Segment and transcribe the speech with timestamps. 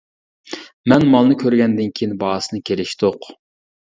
[0.93, 3.29] مەن مالنى كۆرگەندىن كېيىن باھاسىنى كېلىشتۇق.